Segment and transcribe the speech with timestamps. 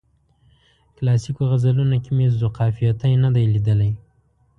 [0.97, 3.91] کلاسیکو غزلونو کې مې ذوقافیتین نه دی لیدلی.